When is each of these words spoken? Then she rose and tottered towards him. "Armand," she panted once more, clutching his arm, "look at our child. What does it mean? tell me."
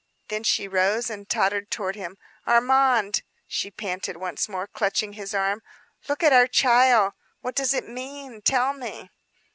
Then 0.29 0.41
she 0.43 0.67
rose 0.67 1.11
and 1.11 1.29
tottered 1.29 1.69
towards 1.69 1.95
him. 1.95 2.17
"Armand," 2.47 3.21
she 3.45 3.69
panted 3.69 4.17
once 4.17 4.49
more, 4.49 4.65
clutching 4.65 5.13
his 5.13 5.35
arm, 5.35 5.61
"look 6.09 6.23
at 6.23 6.33
our 6.33 6.47
child. 6.47 7.13
What 7.41 7.53
does 7.53 7.75
it 7.75 7.87
mean? 7.87 8.41
tell 8.41 8.73
me." 8.73 9.11